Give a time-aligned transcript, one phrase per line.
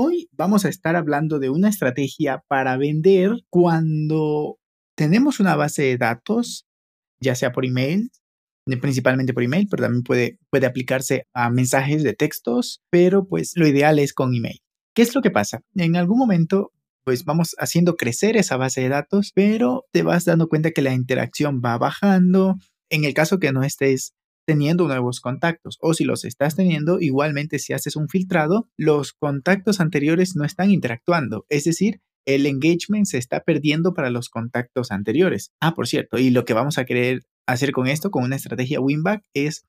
[0.00, 4.60] Hoy vamos a estar hablando de una estrategia para vender cuando
[4.96, 6.68] tenemos una base de datos,
[7.20, 8.08] ya sea por email,
[8.80, 13.66] principalmente por email, pero también puede, puede aplicarse a mensajes de textos, pero pues lo
[13.66, 14.60] ideal es con email.
[14.94, 15.62] ¿Qué es lo que pasa?
[15.74, 16.70] En algún momento
[17.02, 20.94] pues vamos haciendo crecer esa base de datos, pero te vas dando cuenta que la
[20.94, 22.54] interacción va bajando.
[22.88, 24.14] En el caso que no estés
[24.48, 29.78] teniendo nuevos contactos o si los estás teniendo, igualmente si haces un filtrado, los contactos
[29.78, 35.52] anteriores no están interactuando, es decir, el engagement se está perdiendo para los contactos anteriores.
[35.60, 38.80] Ah, por cierto, y lo que vamos a querer hacer con esto, con una estrategia
[38.80, 39.66] Winback, es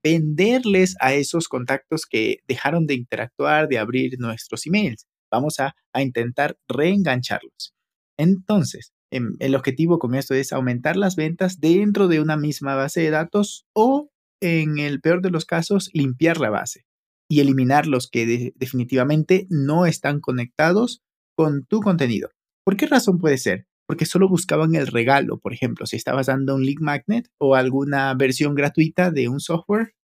[0.00, 5.08] venderles a esos contactos que dejaron de interactuar, de abrir nuestros emails.
[5.28, 7.74] Vamos a, a intentar reengancharlos.
[8.16, 13.00] Entonces, em, el objetivo con esto es aumentar las ventas dentro de una misma base
[13.00, 14.08] de datos o
[14.40, 16.86] en el peor de los casos, limpiar la base
[17.28, 21.02] y eliminar los que definitivamente no están conectados
[21.36, 22.30] con tu contenido.
[22.64, 23.66] ¿Por qué razón puede ser?
[23.86, 28.14] Porque solo buscaban el regalo, por ejemplo, si estabas dando un lead magnet o alguna
[28.14, 29.94] versión gratuita de un software.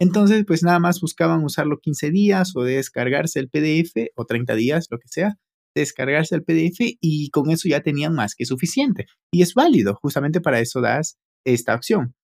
[0.00, 4.86] Entonces, pues nada más buscaban usarlo 15 días o descargarse el PDF o 30 días,
[4.90, 5.36] lo que sea,
[5.76, 9.06] descargarse el PDF y con eso ya tenían más que suficiente.
[9.32, 12.14] Y es válido, justamente para eso das esta opción.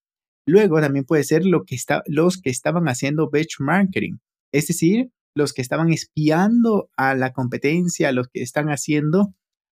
[0.46, 4.20] Luego también puede ser lo que está, los que estaban haciendo benchmarking,
[4.52, 9.34] es decir, los que estaban espiando a la competencia, los que están haciendo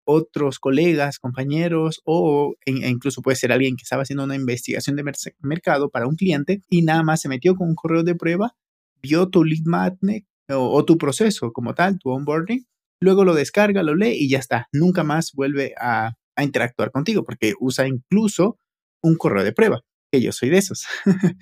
[0.05, 5.03] otros colegas, compañeros o e incluso puede ser alguien que estaba haciendo una investigación de
[5.39, 8.53] mercado para un cliente y nada más se metió con un correo de prueba,
[9.01, 12.65] vio tu lead magnet o, tu proceso como tal, tu onboarding,
[13.01, 14.67] luego lo descarga, lo lee y ya está.
[14.71, 18.59] Nunca más vuelve a interactuar contigo porque usa incluso
[19.01, 19.83] un correo de prueba
[20.21, 20.85] yo soy de esos.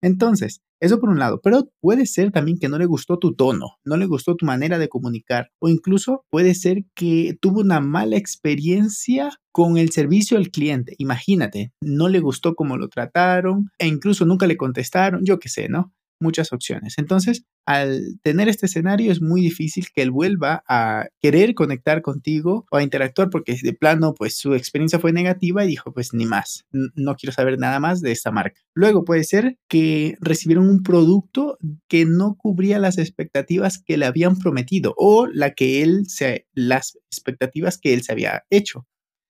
[0.00, 3.78] Entonces, eso por un lado, pero puede ser también que no le gustó tu tono,
[3.84, 8.16] no le gustó tu manera de comunicar o incluso puede ser que tuvo una mala
[8.16, 10.94] experiencia con el servicio al cliente.
[10.98, 15.68] Imagínate, no le gustó cómo lo trataron e incluso nunca le contestaron, yo qué sé,
[15.68, 15.92] ¿no?
[16.20, 16.94] Muchas opciones.
[16.98, 22.66] Entonces, al tener este escenario es muy difícil que él vuelva a querer conectar contigo
[22.70, 26.24] o a interactuar porque de plano, pues su experiencia fue negativa y dijo, pues ni
[26.24, 28.60] más, no quiero saber nada más de esta marca.
[28.74, 31.58] Luego puede ser que recibieron un producto
[31.88, 36.98] que no cubría las expectativas que le habían prometido o la que él se, las
[37.10, 38.86] expectativas que él se había hecho.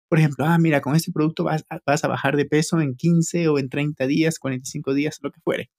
[0.10, 3.50] Por ejemplo, ah, mira, con este producto vas, vas a bajar de peso en 15
[3.50, 5.70] o en 30 días, 45 días, lo que fuere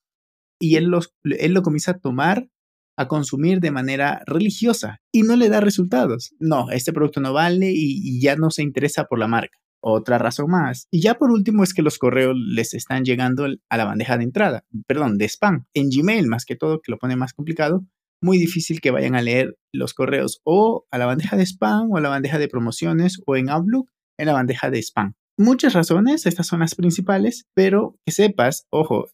[0.60, 2.48] y él, los, él lo comienza a tomar,
[2.96, 6.34] a consumir de manera religiosa y no le da resultados.
[6.40, 9.56] No, este producto no vale y, ya no se interesa por la marca.
[9.80, 10.88] Otra razón más.
[10.90, 14.24] Y ya por último es que los correos les están llegando a la bandeja de
[14.24, 15.66] entrada, perdón, de spam.
[15.74, 17.84] En Gmail más que todo, que lo pone más complicado,
[18.20, 21.98] muy difícil que vayan a leer los correos o a la bandeja de spam o
[21.98, 25.14] a la bandeja de promociones o en Outlook en la bandeja de spam.
[25.36, 29.06] Muchas razones, estas son las principales, pero que sepas, ojo,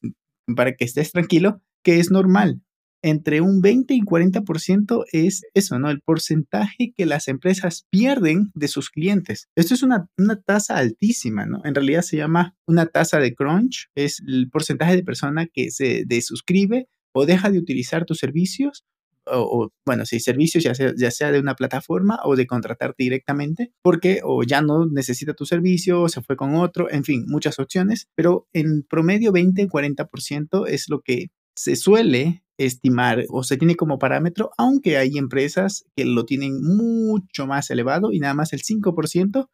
[0.57, 2.63] para que estés tranquilo, que es normal.
[3.03, 5.91] Entre un 20 y 40% es eso, ¿no?
[5.91, 9.49] El porcentaje que las empresas pierden de sus clientes.
[9.57, 10.09] Esto es una,
[10.47, 11.61] tasa altísima, ¿no?
[11.65, 16.05] En realidad se llama una tasa de crunch, es el porcentaje de persona que se
[16.07, 18.85] desuscribe o deja de utilizar tus servicios
[19.27, 23.73] o, bueno, si servicios ya sea, ya sea de una plataforma o de contratarte directamente,
[23.83, 27.59] porque o ya no necesita tu servicio o se fue con otro, en fin, muchas
[27.59, 33.99] opciones, pero en promedio 20-40% es lo que se suele estimar o se tiene como
[33.99, 39.49] parámetro, aunque hay empresas que lo tienen mucho más elevado y nada más el 5%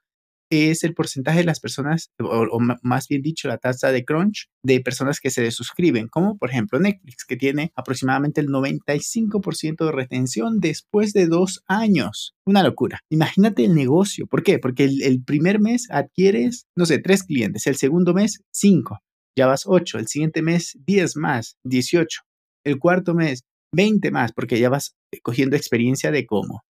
[0.51, 4.81] es el porcentaje de las personas, o, más bien dicho, la tasa de crunch de
[4.81, 10.59] personas que se desuscriben, como por ejemplo Netflix, que tiene aproximadamente el 95% de retención
[10.59, 12.35] después de dos años.
[12.45, 13.01] Una locura.
[13.11, 14.27] Imagínate el negocio.
[14.27, 14.59] ¿Por qué?
[14.59, 18.99] Porque el, primer mes adquieres, no sé, tres clientes, el segundo mes, cinco,
[19.37, 22.23] ya vas ocho, el siguiente mes, diez más, dieciocho,
[22.65, 26.63] el cuarto mes, 20 más, porque ya vas cogiendo experiencia de cómo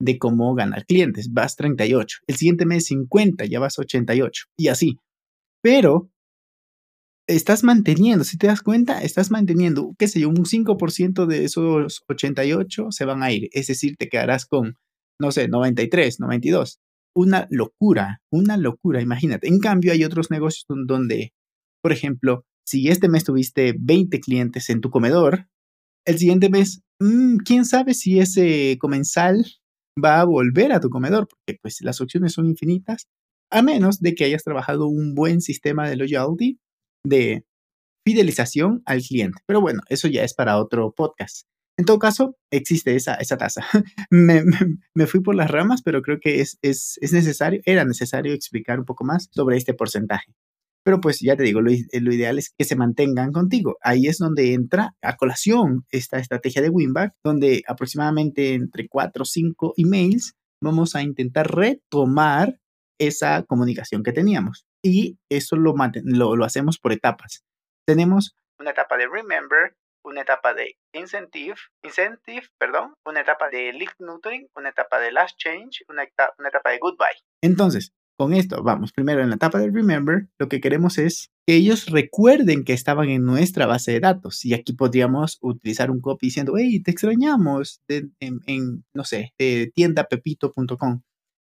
[0.00, 1.32] de cómo ganar clientes.
[1.32, 2.18] Vas 38.
[2.26, 4.44] El siguiente mes 50, ya vas 88.
[4.56, 4.98] Y así.
[5.62, 6.10] Pero
[7.26, 12.04] estás manteniendo, si te das cuenta, estás manteniendo, qué sé yo, un 5% de esos
[12.08, 13.48] 88 se van a ir.
[13.52, 14.76] Es decir, te quedarás con,
[15.20, 16.80] no sé, 93, 92.
[17.14, 19.48] una locura, una locura, imagínate.
[19.48, 21.32] En cambio, hay otros negocios donde,
[21.82, 25.48] por ejemplo, si este mes tuviste 20 clientes en tu comedor,
[26.04, 29.46] el siguiente mes, mm, quién sabe si ese comensal
[30.02, 33.08] va a volver a tu comedor, porque pues las opciones son infinitas,
[33.50, 36.58] a menos de que hayas trabajado un buen sistema de loyalty,
[37.04, 37.44] de
[38.06, 39.40] fidelización al cliente.
[39.46, 41.46] Pero bueno, eso ya es para otro podcast.
[41.78, 43.66] En todo caso, existe esa, esa tasa.
[44.10, 44.42] me,
[44.94, 48.78] me, fui por las ramas, pero creo que es, es, es, necesario, era necesario explicar
[48.78, 50.32] un poco más sobre este porcentaje.
[50.86, 53.76] Pero pues ya te digo, lo, lo, ideal es que se mantengan contigo.
[53.82, 59.26] Ahí es donde entra a colación esta estrategia de Winback, donde aproximadamente entre 4 o
[59.26, 62.60] 5 emails vamos a intentar retomar
[63.00, 64.64] esa comunicación que teníamos.
[64.80, 65.74] Y eso lo,
[66.04, 67.42] lo, lo hacemos por etapas.
[67.84, 69.74] Tenemos una etapa de Remember,
[70.04, 75.36] una etapa de incentive, incentive, perdón, una etapa de lead nurturing, una etapa de last
[75.36, 76.04] change, una
[76.38, 77.18] una etapa de goodbye.
[77.42, 81.54] Entonces, con esto, vamos, primero en la etapa de remember, lo que queremos es que
[81.56, 84.44] ellos recuerden que estaban en nuestra base de datos.
[84.44, 89.70] Y aquí podríamos utilizar un copy diciendo, hey, te extrañamos en, en, no sé, de
[89.74, 91.02] tiendapepito.com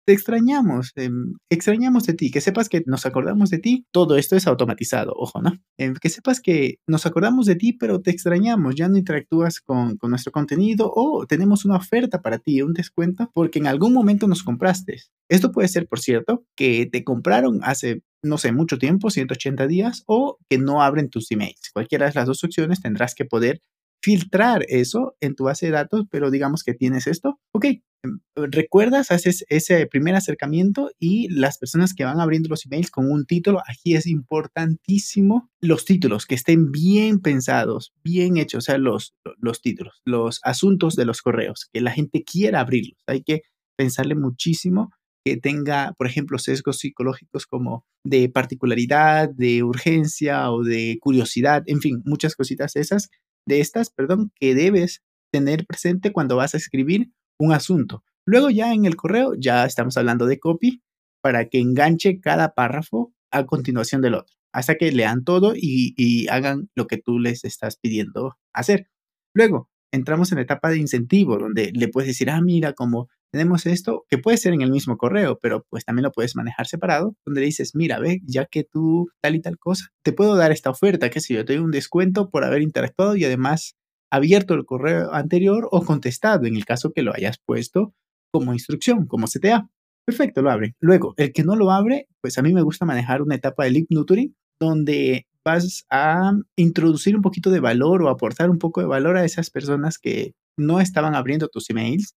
[0.07, 4.37] te extrañamos, em, extrañamos de ti, que sepas que nos acordamos de ti, todo esto
[4.37, 5.51] es automatizado, ojo, ¿no?
[5.77, 9.97] Em, que sepas que nos acordamos de ti, pero te extrañamos, ya no interactúas con,
[9.97, 14.29] con nuestro contenido o tenemos una oferta para ti, un descuento, porque en algún momento
[14.29, 14.95] nos compraste.
[15.29, 20.03] Esto puede ser, por cierto, que te compraron hace no sé, mucho tiempo, 180 días,
[20.07, 21.69] o que no abren tus emails.
[21.73, 23.61] Cualquiera de las dos opciones tendrás que poder
[24.07, 29.11] filtrar eso en tu base de datos, pero digamos que tienes esto, ok, em, recuerdas,
[29.11, 33.61] haces ese primer acercamiento y las personas que van abriendo los emails con un título,
[33.67, 39.59] aquí es importantísimo los títulos, que estén bien pensados, bien hechos, o sea, los, los
[39.61, 43.41] títulos, los asuntos de los correos, que la gente quiera abrirlos, hay que
[43.75, 44.89] pensarle muchísimo
[45.25, 51.81] que tenga, por ejemplo, sesgos psicológicos como de particularidad, de urgencia o de curiosidad, en
[51.81, 53.09] fin, muchas cositas esas
[53.47, 55.01] de estas, perdón, que debes
[55.31, 58.03] tener presente cuando vas a escribir un asunto.
[58.25, 60.81] Luego ya en el correo ya estamos hablando de copy
[61.21, 66.27] para que enganche cada párrafo a continuación del otro, hasta que lean todo y, y
[66.27, 68.89] hagan lo que tú les estás pidiendo hacer.
[69.33, 73.65] Luego, entramos en la etapa de incentivo, donde le puedes decir, ah, mira, como tenemos
[73.65, 77.15] esto, que puede ser en el mismo correo, pero pues también lo puedes manejar separado,
[77.25, 80.69] donde dices, mira, ve, ya que tú tal y tal cosa, te puedo dar esta
[80.69, 83.75] oferta, que si yo te doy un descuento por haber interactuado y además
[84.11, 87.93] abierto el correo anterior o contestado, en el caso que lo hayas puesto
[88.31, 89.69] como instrucción, como CTA.
[90.05, 90.75] Perfecto, lo abre.
[90.79, 93.71] Luego, el que no lo abre, pues a mí me gusta manejar una etapa de
[93.71, 98.87] lead nurturing, donde vas a introducir un poquito de valor o aportar un poco de
[98.87, 102.15] valor a esas personas que no estaban abriendo tus emails,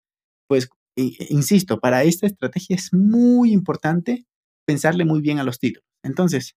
[0.48, 0.68] pues
[1.30, 4.26] insisto, para esta estrategia es muy importante
[4.66, 5.88] pensarle muy bien a los títulos.
[6.04, 6.56] Entonces,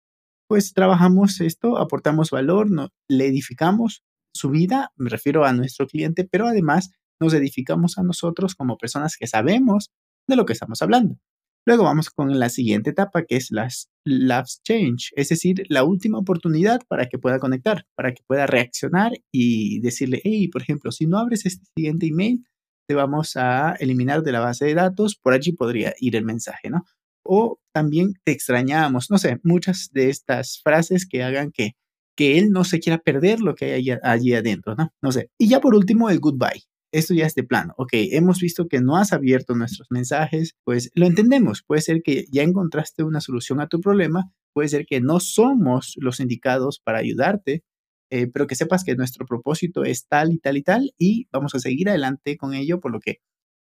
[0.48, 4.02] pues trabajamos esto, aportamos valor, no, le edificamos
[4.34, 6.90] su vida, me refiero a nuestro cliente, pero además
[7.20, 9.90] nos edificamos a nosotros como personas que sabemos
[10.28, 11.18] de lo que estamos hablando.
[11.66, 16.18] Luego vamos con la siguiente etapa, que es las last change, es decir, la última
[16.18, 21.06] oportunidad para que pueda conectar, para que pueda reaccionar y decirle, hey, por ejemplo, si
[21.06, 22.42] no abres este siguiente email,
[22.90, 26.70] te vamos a eliminar de la base de datos, por allí podría ir el mensaje,
[26.70, 26.86] ¿no?
[27.22, 31.76] O también te extrañamos, no sé, muchas de estas frases que hagan que,
[32.16, 34.92] que él no se quiera perder lo que hay allí adentro, ¿no?
[35.00, 35.30] No sé.
[35.38, 36.64] Y ya por último, el goodbye.
[36.92, 37.74] Esto ya es de plano.
[37.76, 41.62] Ok, hemos visto que no has abierto nuestros mensajes, pues lo entendemos.
[41.64, 45.94] Puede ser que ya encontraste una solución a tu problema, puede ser que no somos
[45.96, 47.62] los indicados para ayudarte,
[48.10, 51.54] eh, pero que sepas que nuestro propósito es tal y tal y tal y vamos
[51.54, 53.20] a seguir adelante con ello, por lo que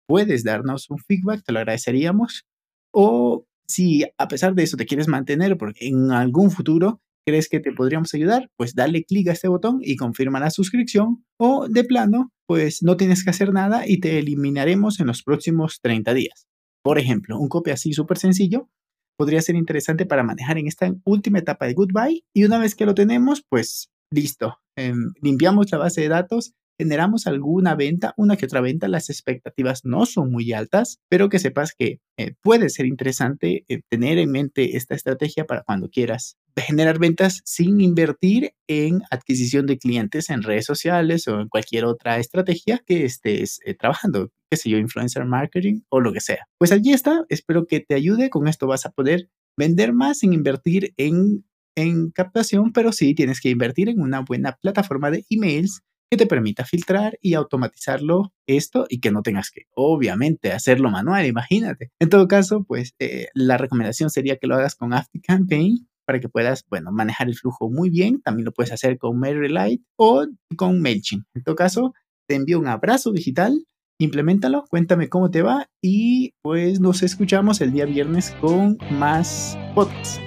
[0.07, 2.45] puedes darnos un feedback, te lo agradeceríamos.
[2.93, 7.59] O si a pesar de eso te quieres mantener, porque en algún futuro crees que
[7.59, 11.25] te podríamos ayudar, pues dale clic a este botón y confirma la suscripción.
[11.37, 15.79] O de plano, pues no tienes que hacer nada y te eliminaremos en los próximos
[15.81, 16.47] 30 días.
[16.83, 18.69] Por ejemplo, un copy así súper sencillo
[19.17, 22.85] podría ser interesante para manejar en esta última etapa de Goodbye y una vez que
[22.85, 28.45] lo tenemos, pues listo, em, limpiamos la base de datos, generamos alguna venta, una que
[28.45, 32.85] otra venta, las expectativas no son muy altas, pero que sepas que eh, puede ser
[32.85, 39.01] interesante eh, tener en mente esta estrategia para cuando quieras generar ventas sin invertir en
[39.11, 44.31] adquisición de clientes en redes sociales o en cualquier otra estrategia que estés eh, trabajando,
[44.49, 46.47] qué sé yo, influencer marketing o lo que sea.
[46.57, 50.33] Pues allí está, espero que te ayude, con esto vas a poder vender más sin
[50.33, 51.43] invertir en
[51.77, 56.25] en captación, pero sí tienes que invertir en una buena plataforma de emails que te
[56.25, 61.91] permita filtrar y automatizarlo esto y que no tengas que, obviamente, hacerlo manual, imagínate.
[61.99, 66.29] En todo caso, pues eh, la recomendación sería que lo hagas con ActiveCampaign para que
[66.29, 68.21] puedas, bueno, manejar el flujo muy bien.
[68.21, 71.25] También lo puedes hacer con MailerLite o con MailChimp.
[71.35, 71.93] En todo caso,
[72.27, 73.65] te envío un abrazo digital,
[73.99, 80.26] implementalo, cuéntame cómo te va y pues nos escuchamos el día viernes con más podcasts.